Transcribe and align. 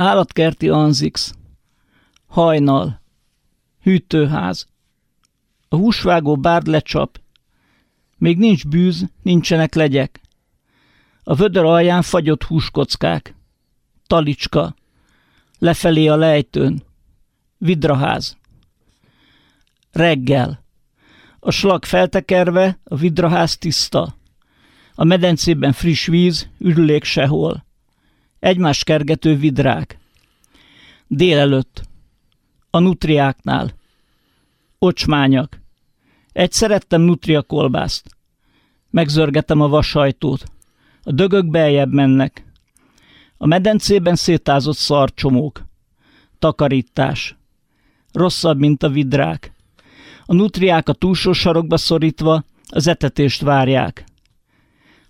Állatkerti 0.00 0.68
Anzix. 0.68 1.34
Hajnal. 2.26 3.00
Hűtőház. 3.82 4.66
A 5.68 5.76
húsvágó 5.76 6.36
bárd 6.36 6.66
lecsap. 6.66 7.20
Még 8.16 8.38
nincs 8.38 8.66
bűz, 8.66 9.04
nincsenek 9.22 9.74
legyek. 9.74 10.20
A 11.24 11.34
vödör 11.34 11.64
alján 11.64 12.02
fagyott 12.02 12.42
húskockák. 12.42 13.34
Talicska. 14.06 14.74
Lefelé 15.58 16.06
a 16.06 16.16
lejtőn. 16.16 16.82
Vidraház. 17.58 18.36
Reggel. 19.92 20.64
A 21.40 21.50
slag 21.50 21.84
feltekerve, 21.84 22.78
a 22.84 22.96
vidraház 22.96 23.58
tiszta. 23.58 24.14
A 24.94 25.04
medencében 25.04 25.72
friss 25.72 26.06
víz, 26.06 26.48
ürülék 26.58 27.04
sehol. 27.04 27.68
Egymás 28.40 28.84
kergető 28.84 29.36
vidrák. 29.36 29.98
Délelőtt. 31.06 31.82
A 32.70 32.78
nutriáknál. 32.78 33.74
Ocsmányak. 34.78 35.60
Egy 36.32 36.52
szerettem 36.52 37.00
nutria 37.00 37.42
kolbászt. 37.42 38.16
Megzörgetem 38.90 39.60
a 39.60 39.68
vasajtót. 39.68 40.44
A 41.02 41.12
dögök 41.12 41.50
beljebb 41.50 41.92
mennek. 41.92 42.44
A 43.36 43.46
medencében 43.46 44.14
szétázott 44.14 44.76
szarcsomók. 44.76 45.64
Takarítás. 46.38 47.36
Rosszabb, 48.12 48.58
mint 48.58 48.82
a 48.82 48.88
vidrák. 48.88 49.52
A 50.26 50.34
nutriák 50.34 50.88
a 50.88 50.92
túlsó 50.92 51.32
sarokba 51.32 51.76
szorítva 51.76 52.44
az 52.68 52.86
etetést 52.86 53.40
várják. 53.40 54.04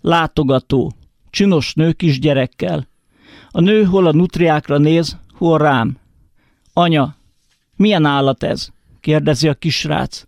Látogató. 0.00 0.92
Csinos 1.30 1.74
nő 1.74 1.92
kis 1.92 2.18
gyerekkel. 2.18 2.88
A 3.56 3.60
nő 3.60 3.84
hol 3.84 4.06
a 4.06 4.12
nutriákra 4.12 4.78
néz, 4.78 5.16
hol 5.32 5.58
rám. 5.58 5.98
Anya, 6.72 7.16
milyen 7.76 8.04
állat 8.04 8.42
ez? 8.42 8.68
kérdezi 9.00 9.48
a 9.48 9.54
kisrác. 9.54 10.26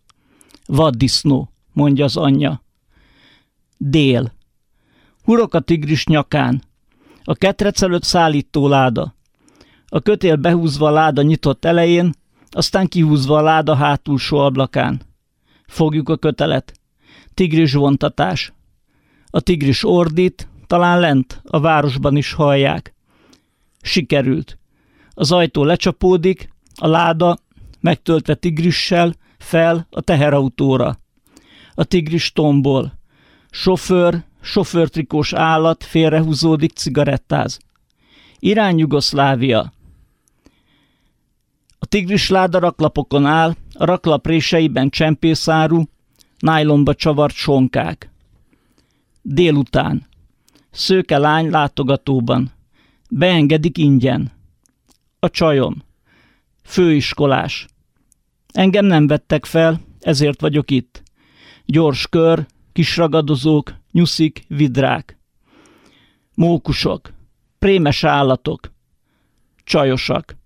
Vaddisznó, 0.67 1.53
mondja 1.73 2.05
az 2.05 2.17
anyja. 2.17 2.63
Dél. 3.77 4.33
Hurok 5.25 5.55
a 5.55 5.61
tigris 5.61 6.07
nyakán. 6.07 6.63
A 7.25 7.35
ketrec 7.35 7.83
előtt 7.83 8.03
szállító 8.03 8.69
láda. 8.69 9.15
A 9.89 10.01
kötél 10.01 10.37
behúzva 10.37 10.87
a 10.87 10.91
láda 10.91 11.23
nyitott 11.23 11.65
elején, 11.65 12.15
aztán 12.51 12.87
kihúzva 12.87 13.39
a 13.39 13.43
láda 13.43 13.75
hátulsó 13.75 14.39
ablakán. 14.39 15.01
Fogjuk 15.67 16.09
a 16.09 16.17
kötelet. 16.17 16.73
Tigris 17.35 17.73
vontatás. 17.73 18.53
A 19.31 19.41
tigris 19.41 19.85
ordít, 19.85 20.49
talán 20.67 21.01
lent, 21.01 21.41
a 21.45 21.61
városban 21.61 22.17
is 22.17 22.33
hallják. 22.33 22.97
Sikerült. 23.81 24.59
Az 25.15 25.33
ajtó 25.33 25.65
lecsapódik, 25.65 26.53
a 26.75 26.87
láda, 26.87 27.39
megtöltve 27.81 28.35
tigrissel, 28.35 29.15
fel 29.39 29.87
a 29.91 30.01
teherautóra. 30.01 30.99
A 31.75 31.85
tigris 31.85 32.33
tombol. 32.33 32.99
Sofőr, 33.51 34.25
sofőrtrikós 34.41 35.33
állat 35.33 35.85
félrehúzódik, 35.85 36.73
cigarettáz. 36.73 37.59
Irány 38.39 38.79
Jugoszlávia. 38.79 39.73
A 41.79 41.87
tigris 41.87 42.29
láda 42.29 42.59
raklapokon 42.59 43.27
áll, 43.27 43.57
a 43.73 43.85
raklap 43.85 44.27
réseiben 44.27 44.91
csempészáru, 44.91 45.83
nájlomba 46.39 46.95
csavart 46.95 47.35
sonkák. 47.35 48.11
Délután. 49.23 50.07
Szőke 50.71 51.19
lány 51.19 51.51
látogatóban. 51.51 52.53
Beengedik 53.09 53.79
ingyen. 53.79 54.33
A 55.19 55.31
csajom. 55.31 55.83
Főiskolás. 56.65 57.67
Engem 58.53 58.85
nem 58.85 59.07
vettek 59.07 59.45
fel, 59.45 59.81
ezért 60.01 60.41
vagyok 60.41 60.71
itt. 60.71 61.03
Gyors 61.65 62.07
kör, 62.09 62.47
kis 62.73 62.97
ragadozók, 62.97 63.75
nyuszik, 63.93 64.45
vidrák. 64.49 65.19
Mókusok. 66.35 67.13
Prémes 67.59 68.05
állatok. 68.05 68.73
Csajosak. 69.65 70.37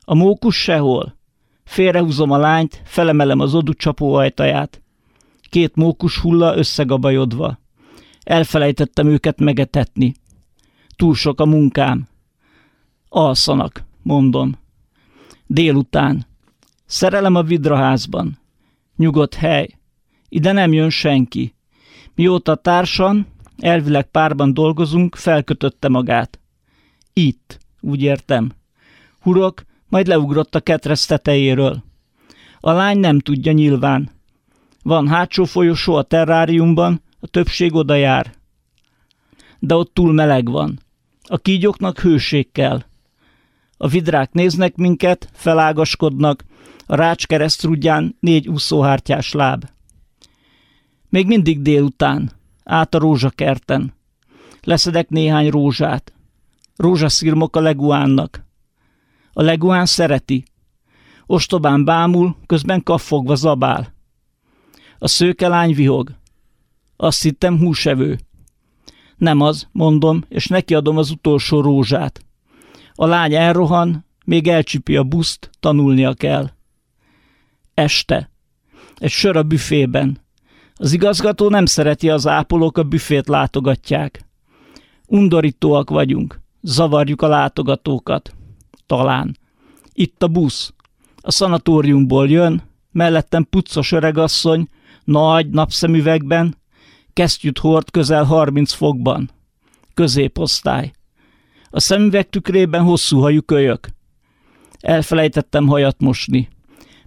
A 0.00 0.14
mókus 0.14 0.56
sehol. 0.56 1.16
Félrehúzom 1.64 2.30
a 2.30 2.36
lányt, 2.36 2.82
felemelem 2.84 3.40
az 3.40 3.54
odu 3.54 3.74
csapó 3.74 4.14
ajtaját. 4.14 4.82
Két 5.40 5.76
mókus 5.76 6.18
hulla 6.18 6.56
összegabajodva. 6.56 7.58
Elfelejtettem 8.22 9.06
őket 9.06 9.38
megetetni. 9.38 10.14
Túl 11.04 11.14
sok 11.14 11.40
a 11.40 11.44
munkám. 11.46 12.08
Alszanak, 13.08 13.84
mondom. 14.02 14.58
Délután. 15.46 16.26
Szerelem 16.86 17.34
a 17.34 17.42
vidraházban. 17.42 18.38
Nyugodt 18.96 19.34
hely. 19.34 19.68
Ide 20.28 20.52
nem 20.52 20.72
jön 20.72 20.90
senki. 20.90 21.54
Mióta 22.14 22.54
társan, 22.54 23.26
elvileg 23.58 24.10
párban 24.10 24.54
dolgozunk, 24.54 25.16
felkötötte 25.16 25.88
magát. 25.88 26.40
Itt, 27.12 27.58
úgy 27.80 28.02
értem. 28.02 28.52
Hurok, 29.20 29.64
majd 29.88 30.06
leugrott 30.06 30.54
a 30.54 30.60
ketresz 30.60 31.06
tetejéről. 31.06 31.82
A 32.60 32.70
lány 32.70 32.98
nem 32.98 33.18
tudja 33.18 33.52
nyilván. 33.52 34.10
Van 34.82 35.08
hátsó 35.08 35.44
folyosó 35.44 35.94
a 35.94 36.02
terráriumban, 36.02 37.00
a 37.20 37.26
többség 37.26 37.74
oda 37.74 37.94
jár. 37.94 38.34
De 39.58 39.74
ott 39.74 39.94
túl 39.94 40.12
meleg 40.12 40.50
van. 40.50 40.82
A 41.28 41.38
kígyóknak 41.38 41.98
hőség 41.98 42.52
kell. 42.52 42.84
A 43.76 43.88
vidrák 43.88 44.32
néznek 44.32 44.76
minket, 44.76 45.28
felágaskodnak, 45.32 46.44
a 46.86 46.94
rács 46.94 47.26
keresztrudján 47.26 48.16
négy 48.20 48.48
úszóhártyás 48.48 49.32
láb. 49.32 49.64
Még 51.08 51.26
mindig 51.26 51.62
délután, 51.62 52.32
át 52.64 52.94
a 52.94 52.98
rózsakerten. 52.98 53.94
Leszedek 54.62 55.08
néhány 55.08 55.50
rózsát. 55.50 56.12
Rózsaszirmok 56.76 57.56
a 57.56 57.60
leguánnak. 57.60 58.44
A 59.32 59.42
leguán 59.42 59.86
szereti. 59.86 60.44
Ostobán 61.26 61.84
bámul, 61.84 62.36
közben 62.46 62.82
kaffogva 62.82 63.34
zabál. 63.34 63.94
A 64.98 65.08
szőkelány 65.08 65.74
vihog. 65.74 66.10
Azt 66.96 67.22
hittem 67.22 67.58
húsevő. 67.58 68.18
Nem 69.24 69.40
az, 69.40 69.68
mondom, 69.72 70.24
és 70.28 70.46
nekiadom 70.46 70.96
az 70.96 71.10
utolsó 71.10 71.60
rózsát. 71.60 72.24
A 72.94 73.06
lány 73.06 73.34
elrohan, 73.34 74.04
még 74.24 74.48
elcsipi 74.48 74.96
a 74.96 75.02
buszt, 75.02 75.50
tanulnia 75.60 76.14
kell. 76.14 76.50
Este. 77.74 78.30
Egy 78.96 79.10
sör 79.10 79.36
a 79.36 79.42
büfében. 79.42 80.18
Az 80.74 80.92
igazgató 80.92 81.48
nem 81.48 81.66
szereti, 81.66 82.10
az 82.10 82.26
ápolók 82.26 82.78
a 82.78 82.82
büfét 82.82 83.28
látogatják. 83.28 84.24
Undorítóak 85.06 85.90
vagyunk. 85.90 86.40
Zavarjuk 86.60 87.22
a 87.22 87.28
látogatókat. 87.28 88.34
Talán. 88.86 89.38
Itt 89.92 90.22
a 90.22 90.28
busz. 90.28 90.72
A 91.16 91.30
szanatóriumból 91.30 92.28
jön, 92.28 92.62
mellettem 92.92 93.46
puccos 93.50 93.92
öregasszony, 93.92 94.68
nagy 95.04 95.50
napszemüvegben, 95.50 96.56
kesztyűt 97.14 97.58
hord 97.58 97.90
közel 97.90 98.24
30 98.24 98.72
fokban. 98.72 99.30
Középosztály. 99.94 100.92
A 101.70 101.80
szemüveg 101.80 102.28
tükrében 102.28 102.82
hosszú 102.82 103.20
hajú 103.20 103.42
kölyök. 103.42 103.88
Elfelejtettem 104.80 105.66
hajat 105.66 106.00
mosni. 106.00 106.48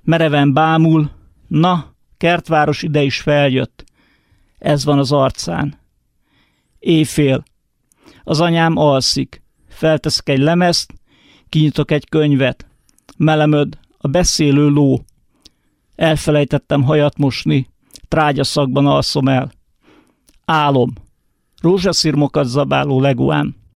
Mereven 0.03 0.53
bámul. 0.53 1.12
Na, 1.47 1.94
kertváros 2.18 2.84
ide 2.84 3.01
is 3.01 3.22
feljött. 3.22 3.84
Ez 4.57 4.85
van 4.85 5.00
az 5.00 5.12
arcán. 5.12 5.79
Éjfél. 6.79 7.44
Az 8.24 8.39
anyám 8.39 8.78
alszik. 8.78 9.41
Felteszek 9.69 10.29
egy 10.29 10.39
lemezt, 10.39 10.94
kinyitok 11.50 11.91
egy 11.91 12.09
könyvet. 12.09 12.68
Melemöd, 13.18 13.77
a 13.98 14.07
beszélő 14.07 14.68
ló. 14.68 15.01
Elfelejtettem 15.95 16.83
hajat 16.83 17.18
mosni. 17.18 17.69
Trágyaszakban 18.07 18.86
alszom 18.88 19.27
el. 19.27 19.51
Álom. 20.49 20.94
Rózsaszirmokat 21.61 22.45
zabáló 22.45 23.01
leguán. 23.01 23.55